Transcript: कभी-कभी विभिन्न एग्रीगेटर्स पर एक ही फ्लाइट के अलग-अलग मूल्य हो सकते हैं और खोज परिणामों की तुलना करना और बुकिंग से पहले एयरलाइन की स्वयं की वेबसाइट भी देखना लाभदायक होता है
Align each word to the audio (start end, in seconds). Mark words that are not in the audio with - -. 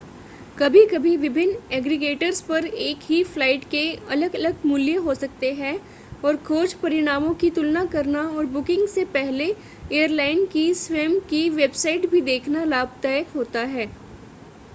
कभी-कभी 0.57 1.15
विभिन्न 1.17 1.73
एग्रीगेटर्स 1.73 2.39
पर 2.43 2.65
एक 2.67 3.01
ही 3.05 3.21
फ्लाइट 3.25 3.63
के 3.71 3.83
अलग-अलग 4.11 4.65
मूल्य 4.65 4.93
हो 5.03 5.13
सकते 5.15 5.51
हैं 5.55 5.75
और 6.23 6.37
खोज 6.47 6.73
परिणामों 6.81 7.33
की 7.35 7.49
तुलना 7.51 7.83
करना 7.93 8.21
और 8.29 8.45
बुकिंग 8.55 8.87
से 8.89 9.05
पहले 9.13 9.49
एयरलाइन 9.91 10.45
की 10.53 10.73
स्वयं 10.75 11.19
की 11.29 11.47
वेबसाइट 11.51 12.09
भी 12.11 12.21
देखना 12.31 12.63
लाभदायक 12.65 13.29
होता 13.35 13.63
है 13.75 13.85